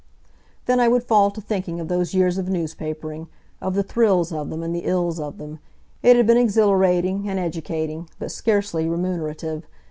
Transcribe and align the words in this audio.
Then 0.65 0.79
I 0.79 0.87
would 0.87 1.03
fall 1.03 1.29
to 1.29 1.39
thinking 1.39 1.79
of 1.79 1.87
those 1.87 2.15
years 2.15 2.39
of 2.39 2.47
newspapering 2.47 3.27
of 3.61 3.75
the 3.75 3.83
thrills 3.83 4.31
of 4.31 4.49
them, 4.49 4.63
and 4.63 4.73
the 4.73 4.85
ills 4.85 5.19
of 5.19 5.37
them. 5.37 5.59
It 6.01 6.15
had 6.15 6.25
been 6.25 6.37
exhilarating, 6.37 7.29
and 7.29 7.37
educating, 7.37 8.09
but 8.17 8.31
scarcely 8.31 8.89
remunerative. 8.89 9.67